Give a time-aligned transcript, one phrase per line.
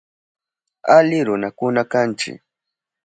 [0.97, 2.31] Ali runakuna kanchi.